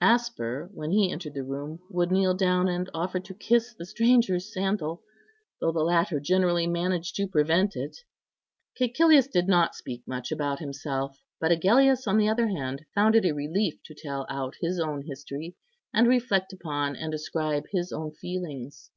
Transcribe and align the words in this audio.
Asper, 0.00 0.70
when 0.72 0.90
he 0.90 1.12
entered 1.12 1.34
the 1.34 1.44
room, 1.44 1.78
would 1.90 2.10
kneel 2.10 2.32
down 2.32 2.66
and 2.66 2.88
offer 2.94 3.20
to 3.20 3.34
kiss 3.34 3.74
the 3.74 3.84
stranger's 3.84 4.50
sandal, 4.50 5.02
though 5.60 5.70
the 5.70 5.80
latter 5.82 6.18
generally 6.18 6.66
managed 6.66 7.14
to 7.16 7.26
prevent 7.26 7.76
it. 7.76 7.98
Cæcilius 8.80 9.30
did 9.30 9.48
not 9.48 9.74
speak 9.74 10.02
much 10.08 10.32
about 10.32 10.60
himself; 10.60 11.20
but 11.38 11.52
Agellius, 11.52 12.06
on 12.06 12.16
the 12.16 12.28
other 12.30 12.46
hand, 12.48 12.86
found 12.94 13.14
it 13.16 13.26
a 13.26 13.32
relief 13.34 13.82
to 13.84 13.94
tell 13.94 14.24
out 14.30 14.54
his 14.62 14.80
own 14.80 15.02
history, 15.02 15.56
and 15.92 16.08
reflect 16.08 16.54
upon 16.54 16.96
and 16.96 17.12
describe 17.12 17.64
his 17.70 17.92
own 17.92 18.12
feelings. 18.12 18.90